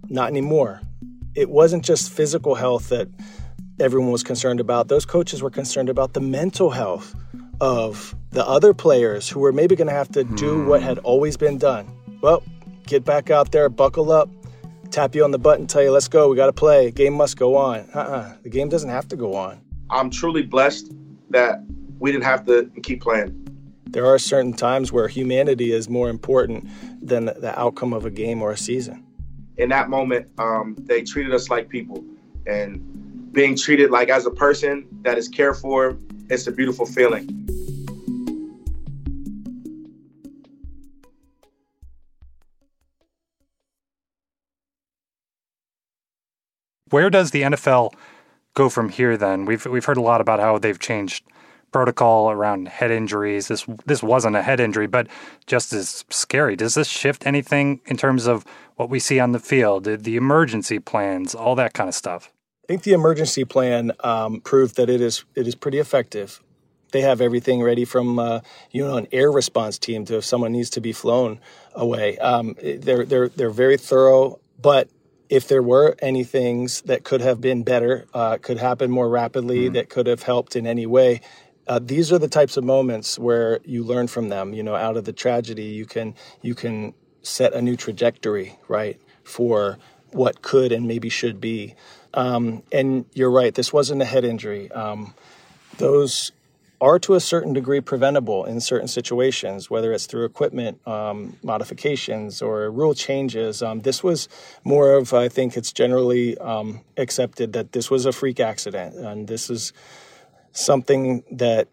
not 0.10 0.30
anymore. 0.30 0.82
It 1.36 1.50
wasn't 1.50 1.86
just 1.86 2.12
physical 2.12 2.56
health 2.56 2.90
that 2.90 3.10
everyone 3.80 4.12
was 4.12 4.24
concerned 4.24 4.60
about. 4.60 4.90
Those 4.90 5.06
coaches 5.06 5.42
were 5.42 5.50
concerned 5.50 5.90
about 5.90 6.14
the 6.14 6.22
mental 6.22 6.72
health 6.72 7.16
of 7.62 8.16
the 8.32 8.46
other 8.46 8.74
players 8.74 9.30
who 9.30 9.40
were 9.40 9.54
maybe 9.54 9.76
going 9.76 9.88
to 9.88 9.94
have 9.94 10.10
to 10.10 10.26
do 10.26 10.66
what 10.66 10.82
had 10.82 10.98
always 11.00 11.38
been 11.38 11.58
done. 11.58 11.90
Well 12.22 12.44
get 12.88 13.06
back 13.06 13.30
out 13.30 13.52
there 13.52 13.70
buckle 13.70 14.12
up 14.12 14.30
tap 14.92 15.16
you 15.16 15.24
on 15.24 15.32
the 15.32 15.40
butt 15.40 15.60
and 15.60 15.70
tell 15.70 15.84
you, 15.84 15.92
let's 15.92 16.08
go, 16.08 16.30
we 16.30 16.36
got 16.36 16.48
to 16.48 16.54
play. 16.54 16.92
Game 16.92 17.14
must 17.14 17.38
go 17.38 17.56
on. 17.56 17.90
Uh-uh. 17.94 18.34
The 18.44 18.50
game 18.50 18.70
doesn't 18.70 18.90
have 18.90 19.08
to 19.10 19.16
go 19.16 19.36
on. 19.36 19.62
I'm 19.90 20.10
truly 20.10 20.44
blessed 20.44 20.92
that 21.30 21.64
we 22.00 22.12
didn't 22.12 22.26
have 22.26 22.46
to 22.48 22.70
keep 22.84 23.02
playing. 23.02 23.44
There 23.86 24.06
are 24.06 24.20
certain 24.20 24.54
times 24.54 24.92
where 24.92 25.08
humanity 25.08 25.72
is 25.72 25.90
more 25.90 26.10
important 26.10 26.68
than 27.02 27.26
the 27.26 27.54
outcome 27.58 27.94
of 27.94 28.06
a 28.06 28.10
game 28.10 28.42
or 28.42 28.52
a 28.52 28.58
season. 28.58 29.04
In 29.58 29.70
that 29.70 29.90
moment, 29.90 30.28
um, 30.38 30.76
they 30.80 31.02
treated 31.02 31.34
us 31.34 31.50
like 31.50 31.70
people. 31.70 32.04
And 32.46 33.32
being 33.32 33.56
treated 33.56 33.92
like 33.92 34.10
as 34.10 34.26
a 34.26 34.32
person 34.32 34.88
that 35.02 35.18
is 35.18 35.28
cared 35.28 35.58
for, 35.58 35.98
it's 36.30 36.48
a 36.48 36.52
beautiful 36.52 36.86
feeling. 36.86 37.47
Where 46.90 47.10
does 47.10 47.32
the 47.32 47.44
NFL 47.44 47.94
go 48.54 48.70
from 48.70 48.90
here 48.90 49.18
then? 49.18 49.46
We've 49.46 49.66
we've 49.66 49.86
heard 49.86 49.98
a 49.98 50.02
lot 50.02 50.22
about 50.22 50.40
how 50.40 50.58
they've 50.58 50.80
changed 50.80 51.24
protocol 51.72 52.32
around 52.32 52.68
head 52.68 52.92
injuries. 52.92 53.48
This 53.48 53.66
this 53.86 54.02
wasn't 54.02 54.36
a 54.36 54.42
head 54.42 54.60
injury, 54.60 54.88
but 54.88 55.08
just 55.46 55.74
as 55.74 56.06
scary. 56.10 56.56
Does 56.56 56.76
this 56.76 56.88
shift 56.88 57.26
anything 57.26 57.82
in 57.86 57.98
terms 57.98 58.26
of 58.26 58.46
what 58.76 58.90
we 58.90 59.00
see 59.00 59.20
on 59.20 59.32
the 59.32 59.40
field, 59.40 59.84
the 59.84 60.16
emergency 60.16 60.80
plans, 60.80 61.36
all 61.36 61.56
that 61.56 61.74
kind 61.74 61.88
of 61.88 61.96
stuff? 61.96 62.32
I 62.64 62.68
think 62.68 62.84
the 62.84 62.94
emergency 62.94 63.46
plan 63.46 63.92
um, 64.04 64.42
proved 64.42 64.76
that 64.76 64.90
it 64.90 65.02
is 65.02 65.24
it 65.36 65.48
is 65.48 65.56
pretty 65.56 65.80
effective. 65.80 66.42
They 66.92 67.02
have 67.02 67.20
everything 67.20 67.62
ready 67.62 67.86
from 67.86 68.18
uh, 68.18 68.40
you 68.72 68.86
know 68.86 68.98
an 68.98 69.08
air 69.12 69.32
response 69.32 69.78
team 69.78 70.06
to 70.06 70.18
if 70.18 70.26
someone 70.26 70.52
needs 70.52 70.70
to 70.72 70.82
be 70.82 70.94
flown 70.94 71.40
away. 71.74 72.18
Um, 72.18 72.56
they're 72.62 73.06
they're 73.06 73.30
they're 73.30 73.50
very 73.50 73.78
thorough, 73.78 74.40
but 74.62 74.90
if 75.30 75.48
there 75.48 75.62
were 75.62 75.96
any 76.00 76.24
things 76.24 76.82
that 76.84 77.04
could 77.04 77.22
have 77.22 77.42
been 77.42 77.64
better, 77.64 78.08
uh, 78.14 78.38
could 78.38 78.58
happen 78.58 78.90
more 78.90 79.10
rapidly, 79.10 79.66
mm-hmm. 79.66 79.74
that 79.74 79.90
could 79.90 80.08
have 80.08 80.24
helped 80.24 80.56
in 80.56 80.66
any 80.66 80.86
way, 80.86 81.22
uh, 81.68 81.80
these 81.80 82.12
are 82.14 82.18
the 82.18 82.30
types 82.30 82.56
of 82.56 82.64
moments 82.64 83.20
where 83.20 83.60
you 83.66 83.84
learn 83.84 84.08
from 84.08 84.30
them. 84.30 84.54
You 84.54 84.64
know, 84.64 84.76
out 84.76 84.96
of 84.96 85.04
the 85.04 85.14
tragedy, 85.14 85.66
you 85.66 85.86
can 85.86 86.16
you 86.42 86.56
can 86.56 86.94
set 87.22 87.54
a 87.54 87.62
new 87.62 87.76
trajectory, 87.76 88.58
right, 88.68 89.00
for 89.24 89.78
what 90.12 90.42
could 90.42 90.72
and 90.72 90.88
maybe 90.88 91.10
should 91.10 91.42
be. 91.42 91.76
Um, 92.14 92.64
and 92.72 93.06
you're 93.14 93.30
right, 93.30 93.54
this 93.54 93.74
wasn't 93.74 94.02
a 94.02 94.06
head 94.06 94.24
injury. 94.24 94.72
Um, 94.72 95.14
those 95.78 96.32
are 96.80 97.00
to 97.00 97.16
a 97.16 97.20
certain 97.20 97.54
degree 97.54 97.82
preventable 97.82 98.46
in 98.46 98.62
certain 98.62 98.88
situations, 98.88 99.70
whether 99.70 99.92
it's 99.92 100.06
through 100.06 100.26
equipment 100.26 100.86
um, 100.88 101.36
modifications 101.42 102.42
or 102.42 102.70
rule 102.70 102.94
changes. 102.94 103.64
Um, 103.64 103.82
this 103.82 104.04
was 104.04 104.30
more 104.64 104.94
of, 104.94 105.14
I 105.14 105.28
think 105.28 105.58
it's 105.58 105.74
generally 105.74 106.38
um, 106.38 106.82
accepted 106.96 107.54
that 107.54 107.72
this 107.72 107.90
was 107.90 108.06
a 108.06 108.12
freak 108.12 108.40
accident 108.40 108.96
and 108.96 109.28
this 109.28 109.50
is 109.50 109.74
something 110.52 111.24
that 111.32 111.68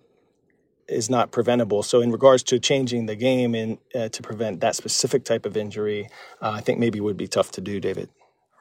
is 0.88 1.08
not 1.10 1.30
preventable. 1.30 1.82
So, 1.82 2.00
in 2.00 2.12
regards 2.12 2.42
to 2.44 2.58
changing 2.58 3.06
the 3.06 3.16
game 3.16 3.54
and 3.54 3.78
uh, 3.94 4.08
to 4.10 4.22
prevent 4.22 4.60
that 4.60 4.76
specific 4.76 5.24
type 5.24 5.46
of 5.46 5.56
injury, 5.56 6.08
uh, 6.42 6.50
I 6.50 6.60
think 6.60 6.78
maybe 6.78 7.00
would 7.00 7.16
be 7.16 7.26
tough 7.26 7.50
to 7.52 7.60
do, 7.60 7.80
David. 7.80 8.10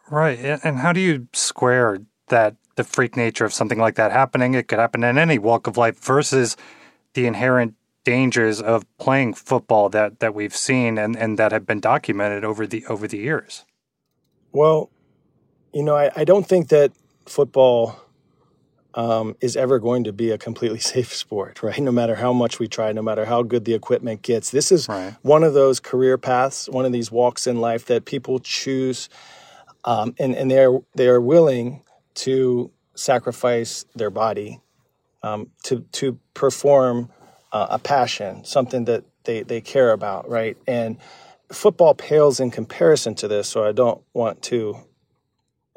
Right. 0.09 0.39
And 0.39 0.77
how 0.77 0.93
do 0.93 0.99
you 0.99 1.27
square 1.33 1.99
that 2.27 2.55
the 2.75 2.83
freak 2.83 3.15
nature 3.15 3.45
of 3.45 3.53
something 3.53 3.79
like 3.79 3.95
that 3.95 4.11
happening. 4.11 4.53
It 4.53 4.67
could 4.67 4.79
happen 4.79 5.03
in 5.03 5.17
any 5.17 5.37
walk 5.37 5.67
of 5.67 5.77
life 5.77 5.99
versus 5.99 6.57
the 7.13 7.27
inherent 7.27 7.75
dangers 8.03 8.61
of 8.61 8.85
playing 8.97 9.33
football 9.33 9.89
that, 9.89 10.19
that 10.19 10.33
we've 10.33 10.55
seen 10.55 10.97
and, 10.97 11.15
and 11.15 11.39
that 11.39 11.51
have 11.51 11.65
been 11.65 11.79
documented 11.79 12.43
over 12.43 12.67
the 12.67 12.85
over 12.87 13.07
the 13.07 13.17
years. 13.17 13.65
Well, 14.51 14.89
you 15.73 15.83
know, 15.83 15.95
I, 15.95 16.11
I 16.15 16.23
don't 16.23 16.47
think 16.47 16.69
that 16.69 16.91
football 17.25 17.99
um, 18.93 19.35
is 19.41 19.55
ever 19.55 19.79
going 19.79 20.03
to 20.03 20.13
be 20.13 20.31
a 20.31 20.37
completely 20.37 20.79
safe 20.93 21.13
sport, 21.13 21.63
right? 21.63 21.79
No 21.79 21.91
matter 21.91 22.15
how 22.15 22.33
much 22.33 22.59
we 22.59 22.67
try, 22.67 22.91
no 22.91 23.01
matter 23.01 23.25
how 23.25 23.41
good 23.41 23.65
the 23.65 23.73
equipment 23.73 24.21
gets. 24.21 24.51
This 24.51 24.71
is 24.71 24.87
right. 24.89 25.15
one 25.21 25.43
of 25.43 25.53
those 25.53 25.79
career 25.79 26.17
paths, 26.17 26.67
one 26.69 26.85
of 26.85 26.91
these 26.91 27.11
walks 27.11 27.47
in 27.47 27.61
life 27.61 27.85
that 27.85 28.05
people 28.05 28.39
choose 28.39 29.09
um, 29.85 30.15
and, 30.19 30.35
and 30.35 30.49
they're 30.49 30.79
they're 30.95 31.21
willing 31.21 31.81
to 32.15 32.71
sacrifice 32.95 33.85
their 33.95 34.09
body 34.09 34.61
um, 35.23 35.49
to 35.63 35.81
to 35.93 36.19
perform 36.33 37.09
uh, 37.51 37.67
a 37.71 37.79
passion, 37.79 38.43
something 38.43 38.85
that 38.85 39.03
they 39.23 39.43
they 39.43 39.61
care 39.61 39.91
about, 39.91 40.29
right? 40.29 40.57
And 40.67 40.97
football 41.51 41.93
pales 41.93 42.39
in 42.39 42.51
comparison 42.51 43.15
to 43.15 43.27
this, 43.27 43.47
so 43.47 43.63
I 43.63 43.71
don't 43.71 44.01
want 44.13 44.41
to 44.43 44.77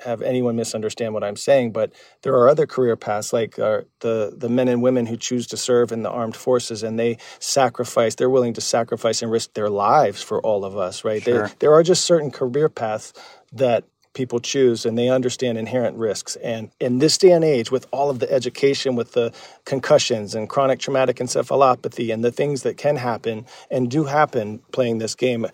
have 0.01 0.21
anyone 0.21 0.57
misunderstand 0.57 1.15
what 1.15 1.25
I'm 1.25 1.37
saying, 1.37 1.73
but 1.73 1.91
there 2.21 2.35
are 2.35 2.51
other 2.51 2.67
career 2.67 2.97
paths 2.97 3.33
like 3.33 3.59
uh, 3.59 3.83
the 4.01 4.35
the 4.37 4.49
men 4.49 4.69
and 4.69 4.83
women 4.83 5.07
who 5.07 5.17
choose 5.17 5.47
to 5.49 5.57
serve 5.57 5.91
in 5.91 6.03
the 6.03 6.11
armed 6.11 6.37
forces, 6.37 6.83
and 6.83 6.99
they 6.99 7.19
sacrifice. 7.39 8.15
They're 8.15 8.31
willing 8.31 8.55
to 8.55 8.61
sacrifice 8.61 9.23
and 9.23 9.31
risk 9.31 9.55
their 9.55 9.71
lives 9.71 10.23
for 10.23 10.41
all 10.41 10.65
of 10.65 10.77
us, 10.77 11.05
right? 11.05 11.23
Sure. 11.23 11.35
There, 11.35 11.53
there 11.61 11.73
are 11.73 11.83
just 11.83 12.05
certain 12.05 12.31
career 12.31 12.69
paths 12.69 13.13
that 13.53 13.85
people 14.17 14.41
choose 14.41 14.85
and 14.85 14.99
they 14.99 15.09
understand 15.09 15.59
inherent 15.59 15.97
risks. 15.97 16.35
And 16.37 16.71
in 16.81 16.99
this 16.99 17.19
day 17.19 17.31
and 17.31 17.45
age, 17.45 17.71
with 17.71 17.87
all 17.93 18.11
of 18.11 18.19
the 18.19 18.33
education, 18.33 18.97
with 18.97 19.13
the 19.13 19.33
concussions 19.65 20.35
and 20.35 20.49
chronic 20.49 20.81
traumatic 20.81 21.19
encephalopathy 21.19 22.13
and 22.13 22.25
the 22.25 22.33
things 22.33 22.63
that 22.63 22.77
can 22.79 22.97
happen 22.97 23.47
and 23.71 23.91
do 23.91 24.05
happen 24.05 24.61
playing 24.73 24.99
this 24.99 25.15
game, 25.15 25.47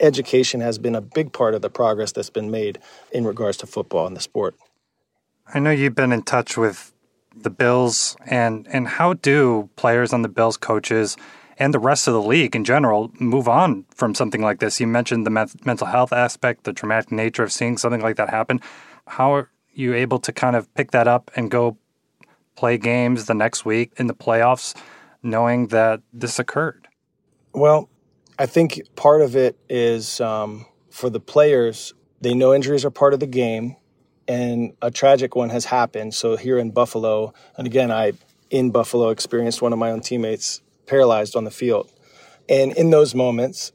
education 0.00 0.60
has 0.60 0.78
been 0.78 0.94
a 0.94 1.00
big 1.00 1.32
part 1.32 1.54
of 1.54 1.60
the 1.60 1.68
progress 1.68 2.12
that's 2.12 2.30
been 2.30 2.50
made 2.50 2.78
in 3.10 3.24
regards 3.26 3.58
to 3.58 3.66
football 3.66 4.06
and 4.06 4.16
the 4.16 4.20
sport. 4.20 4.54
I 5.52 5.58
know 5.58 5.70
you've 5.70 5.96
been 5.96 6.12
in 6.12 6.22
touch 6.22 6.56
with 6.56 6.92
the 7.34 7.50
Bills 7.50 8.16
and 8.26 8.68
and 8.70 8.86
how 8.86 9.14
do 9.14 9.68
players 9.76 10.12
on 10.12 10.22
the 10.22 10.28
Bills 10.28 10.56
coaches 10.56 11.16
and 11.62 11.72
the 11.72 11.78
rest 11.78 12.08
of 12.08 12.14
the 12.14 12.20
league 12.20 12.56
in 12.56 12.64
general 12.64 13.12
move 13.20 13.46
on 13.46 13.84
from 13.94 14.16
something 14.16 14.42
like 14.42 14.58
this. 14.58 14.80
You 14.80 14.88
mentioned 14.88 15.24
the 15.24 15.30
mental 15.30 15.86
health 15.86 16.12
aspect, 16.12 16.64
the 16.64 16.72
traumatic 16.72 17.12
nature 17.12 17.44
of 17.44 17.52
seeing 17.52 17.78
something 17.78 18.00
like 18.00 18.16
that 18.16 18.30
happen. 18.30 18.60
How 19.06 19.32
are 19.32 19.50
you 19.72 19.94
able 19.94 20.18
to 20.18 20.32
kind 20.32 20.56
of 20.56 20.72
pick 20.74 20.90
that 20.90 21.06
up 21.06 21.30
and 21.36 21.52
go 21.52 21.76
play 22.56 22.78
games 22.78 23.26
the 23.26 23.34
next 23.34 23.64
week 23.64 23.92
in 23.96 24.08
the 24.08 24.14
playoffs, 24.14 24.74
knowing 25.22 25.68
that 25.68 26.00
this 26.12 26.40
occurred? 26.40 26.88
Well, 27.52 27.88
I 28.40 28.46
think 28.46 28.80
part 28.96 29.22
of 29.22 29.36
it 29.36 29.56
is 29.68 30.20
um, 30.20 30.66
for 30.90 31.10
the 31.10 31.20
players, 31.20 31.94
they 32.20 32.34
know 32.34 32.52
injuries 32.52 32.84
are 32.84 32.90
part 32.90 33.14
of 33.14 33.20
the 33.20 33.28
game 33.28 33.76
and 34.26 34.72
a 34.82 34.90
tragic 34.90 35.36
one 35.36 35.50
has 35.50 35.66
happened. 35.66 36.14
So 36.14 36.36
here 36.36 36.58
in 36.58 36.72
Buffalo, 36.72 37.34
and 37.56 37.68
again, 37.68 37.92
I 37.92 38.14
in 38.50 38.70
Buffalo 38.70 39.10
experienced 39.10 39.62
one 39.62 39.72
of 39.72 39.78
my 39.78 39.90
own 39.92 40.00
teammates 40.00 40.60
paralyzed 40.86 41.36
on 41.36 41.44
the 41.44 41.50
field. 41.50 41.90
And 42.48 42.72
in 42.72 42.90
those 42.90 43.14
moments, 43.14 43.72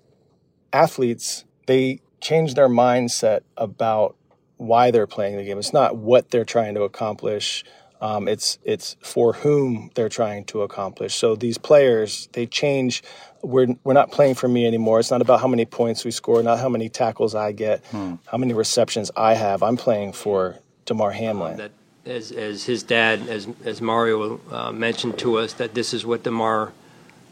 athletes, 0.71 1.45
they 1.65 2.01
change 2.21 2.53
their 2.53 2.69
mindset 2.69 3.41
about 3.55 4.15
why 4.57 4.91
they're 4.91 5.07
playing 5.07 5.37
the 5.37 5.43
game. 5.43 5.57
It's 5.57 5.73
not 5.73 5.95
what 5.95 6.31
they're 6.31 6.45
trying 6.45 6.75
to 6.75 6.83
accomplish 6.83 7.63
Um, 7.99 8.27
it's 8.27 8.59
it's 8.63 8.95
for 9.01 9.33
whom 9.33 9.89
they're 9.95 10.09
trying 10.09 10.45
to 10.45 10.61
accomplish. 10.61 11.15
So 11.15 11.35
these 11.35 11.57
players 11.57 12.29
they 12.33 12.45
change. 12.45 13.01
We're 13.41 13.75
we're 13.83 13.93
not 13.93 14.11
playing 14.11 14.35
for 14.35 14.47
me 14.47 14.67
anymore. 14.67 14.99
It's 14.99 15.09
not 15.09 15.21
about 15.21 15.39
how 15.41 15.47
many 15.47 15.65
points 15.65 16.05
we 16.05 16.11
score, 16.11 16.43
not 16.43 16.59
how 16.59 16.69
many 16.69 16.89
tackles 16.89 17.33
I 17.33 17.53
get, 17.53 17.83
hmm. 17.87 18.15
how 18.27 18.37
many 18.37 18.53
receptions 18.53 19.09
I 19.15 19.33
have. 19.33 19.63
I'm 19.63 19.77
playing 19.77 20.13
for 20.13 20.59
Damar 20.85 21.11
Hamlin. 21.11 21.57
That 21.57 21.71
as 22.05 22.31
as 22.31 22.65
his 22.65 22.83
dad, 22.83 23.27
as 23.29 23.47
as 23.65 23.81
Mario 23.81 24.39
uh, 24.51 24.71
mentioned 24.71 25.17
to 25.19 25.39
us, 25.39 25.53
that 25.53 25.73
this 25.73 25.91
is 25.93 26.05
what 26.05 26.21
Damar 26.21 26.73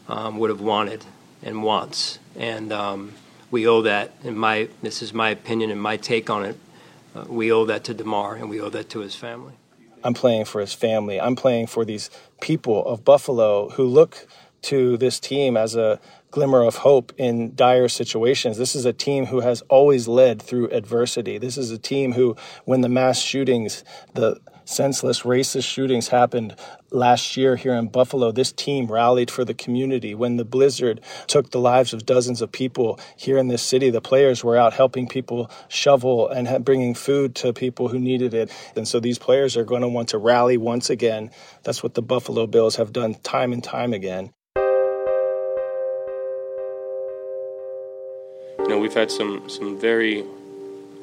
um, 0.08 0.38
would 0.38 0.50
have 0.50 0.60
wanted 0.60 1.04
and 1.42 1.62
wants, 1.62 2.18
and 2.36 2.72
um, 2.72 3.12
we 3.50 3.66
owe 3.66 3.82
that. 3.82 4.12
In 4.24 4.36
my 4.36 4.68
this 4.82 5.02
is 5.02 5.12
my 5.12 5.30
opinion 5.30 5.70
and 5.70 5.80
my 5.80 5.96
take 5.96 6.30
on 6.30 6.44
it. 6.44 6.58
Uh, 7.14 7.24
we 7.28 7.50
owe 7.50 7.64
that 7.64 7.84
to 7.84 7.94
Damar, 7.94 8.36
and 8.36 8.50
we 8.50 8.60
owe 8.60 8.70
that 8.70 8.88
to 8.90 9.00
his 9.00 9.14
family. 9.14 9.54
I'm 10.04 10.14
playing 10.14 10.44
for 10.44 10.60
his 10.60 10.72
family. 10.72 11.20
I'm 11.20 11.36
playing 11.36 11.66
for 11.66 11.84
these 11.84 12.10
people 12.40 12.86
of 12.86 13.04
Buffalo 13.04 13.70
who 13.70 13.84
look 13.84 14.26
to 14.62 14.96
this 14.96 15.18
team 15.20 15.56
as 15.56 15.74
a 15.74 16.00
glimmer 16.30 16.62
of 16.62 16.76
hope 16.76 17.12
in 17.16 17.54
dire 17.54 17.88
situations. 17.88 18.58
This 18.58 18.74
is 18.74 18.84
a 18.84 18.92
team 18.92 19.26
who 19.26 19.40
has 19.40 19.62
always 19.62 20.06
led 20.06 20.42
through 20.42 20.68
adversity. 20.70 21.38
This 21.38 21.56
is 21.56 21.70
a 21.70 21.78
team 21.78 22.12
who, 22.12 22.36
when 22.64 22.82
the 22.82 22.88
mass 22.88 23.20
shootings, 23.20 23.84
the 24.14 24.40
senseless 24.66 25.22
racist 25.22 25.64
shootings 25.64 26.08
happened 26.08 26.54
last 26.90 27.36
year 27.36 27.56
here 27.56 27.74
in 27.74 27.88
Buffalo, 27.88 28.32
this 28.32 28.52
team 28.52 28.86
rallied 28.90 29.30
for 29.30 29.44
the 29.44 29.54
community. 29.54 30.14
When 30.14 30.36
the 30.36 30.44
blizzard 30.44 31.00
took 31.26 31.50
the 31.50 31.60
lives 31.60 31.92
of 31.92 32.04
dozens 32.04 32.42
of 32.42 32.52
people 32.52 33.00
here 33.16 33.38
in 33.38 33.48
this 33.48 33.62
city, 33.62 33.90
the 33.90 34.00
players 34.00 34.44
were 34.44 34.56
out 34.56 34.74
helping 34.74 35.08
people 35.08 35.50
shovel 35.68 36.28
and 36.28 36.64
bringing 36.64 36.94
food 36.94 37.34
to 37.36 37.52
people 37.52 37.88
who 37.88 37.98
needed 37.98 38.34
it. 38.34 38.52
And 38.74 38.86
so 38.86 39.00
these 39.00 39.18
players 39.18 39.56
are 39.56 39.64
going 39.64 39.82
to 39.82 39.88
want 39.88 40.10
to 40.10 40.18
rally 40.18 40.56
once 40.56 40.90
again. 40.90 41.30
That's 41.62 41.82
what 41.82 41.94
the 41.94 42.02
Buffalo 42.02 42.46
Bills 42.46 42.76
have 42.76 42.92
done 42.92 43.14
time 43.14 43.52
and 43.52 43.62
time 43.62 43.92
again. 43.92 44.32
You 48.58 48.68
know, 48.68 48.78
we've 48.78 48.94
had 48.94 49.12
some, 49.12 49.48
some 49.48 49.78
very 49.78 50.24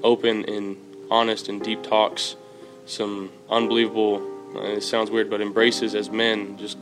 open 0.03 0.43
and 0.50 0.75
honest 1.10 1.48
and 1.48 1.63
deep 1.63 1.82
talks 1.82 2.36
some 2.85 3.31
unbelievable, 3.49 4.21
uh, 4.55 4.61
it 4.63 4.81
sounds 4.81 5.09
weird, 5.09 5.29
but 5.29 5.41
embraces 5.41 5.95
as 5.95 6.09
men, 6.09 6.57
just 6.57 6.77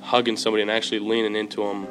hugging 0.00 0.36
somebody 0.36 0.62
and 0.62 0.70
actually 0.70 0.98
leaning 0.98 1.36
into 1.36 1.66
them. 1.66 1.86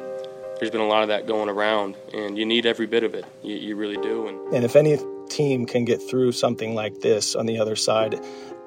There's 0.58 0.70
been 0.70 0.80
a 0.80 0.86
lot 0.86 1.02
of 1.02 1.08
that 1.08 1.26
going 1.26 1.48
around, 1.48 1.96
and 2.12 2.38
you 2.38 2.46
need 2.46 2.64
every 2.64 2.86
bit 2.86 3.02
of 3.02 3.14
it. 3.14 3.24
You, 3.42 3.56
you 3.56 3.76
really 3.76 3.96
do. 3.96 4.28
And, 4.28 4.54
and 4.54 4.64
if 4.64 4.76
any 4.76 4.98
team 5.28 5.66
can 5.66 5.84
get 5.84 6.00
through 6.00 6.32
something 6.32 6.74
like 6.74 7.00
this 7.00 7.34
on 7.34 7.46
the 7.46 7.58
other 7.58 7.76
side 7.76 8.20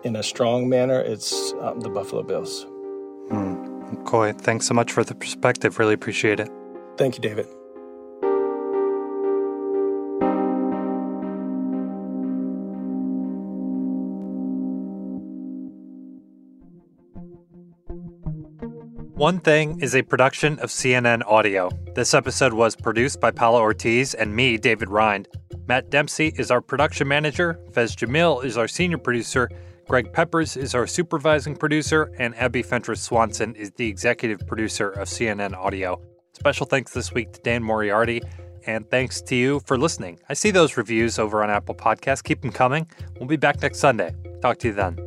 in 0.03 0.15
a 0.15 0.23
strong 0.23 0.67
manner, 0.67 0.99
it's 0.99 1.53
um, 1.61 1.79
the 1.79 1.89
Buffalo 1.89 2.23
Bills. 2.23 2.65
Mm. 3.31 4.05
Coy, 4.05 4.33
thanks 4.33 4.65
so 4.67 4.73
much 4.73 4.91
for 4.91 5.03
the 5.03 5.15
perspective. 5.15 5.79
Really 5.79 5.93
appreciate 5.93 6.39
it. 6.39 6.49
Thank 6.97 7.15
you, 7.15 7.21
David. 7.21 7.47
One 19.17 19.39
Thing 19.39 19.81
is 19.81 19.95
a 19.95 20.03
production 20.03 20.59
of 20.59 20.69
CNN 20.69 21.23
Audio. 21.25 21.71
This 21.95 22.13
episode 22.13 22.53
was 22.53 22.75
produced 22.75 23.19
by 23.19 23.31
Paula 23.31 23.59
Ortiz 23.59 24.13
and 24.13 24.35
me, 24.35 24.57
David 24.59 24.89
Rind. 24.89 25.27
Matt 25.67 25.89
Dempsey 25.89 26.33
is 26.37 26.51
our 26.51 26.61
production 26.61 27.07
manager, 27.07 27.59
Faiz 27.71 27.95
Jamil 27.95 28.45
is 28.45 28.57
our 28.57 28.67
senior 28.67 28.99
producer, 28.99 29.49
Greg 29.87 30.13
Peppers 30.13 30.55
is 30.55 30.75
our 30.75 30.85
supervising 30.85 31.55
producer, 31.55 32.11
and 32.19 32.35
Abby 32.35 32.61
Fentress 32.61 33.01
Swanson 33.01 33.55
is 33.55 33.71
the 33.71 33.87
executive 33.87 34.45
producer 34.45 34.91
of 34.91 35.07
CNN 35.07 35.55
Audio. 35.55 35.99
Special 36.33 36.67
thanks 36.67 36.93
this 36.93 37.11
week 37.11 37.33
to 37.33 37.41
Dan 37.41 37.63
Moriarty, 37.63 38.21
and 38.67 38.87
thanks 38.91 39.19
to 39.23 39.35
you 39.35 39.61
for 39.65 39.79
listening. 39.79 40.19
I 40.29 40.35
see 40.35 40.51
those 40.51 40.77
reviews 40.77 41.17
over 41.17 41.41
on 41.41 41.49
Apple 41.49 41.73
Podcasts. 41.73 42.23
Keep 42.23 42.43
them 42.43 42.51
coming. 42.51 42.87
We'll 43.19 43.25
be 43.25 43.35
back 43.35 43.63
next 43.63 43.79
Sunday. 43.79 44.13
Talk 44.43 44.59
to 44.59 44.67
you 44.67 44.75
then. 44.75 45.06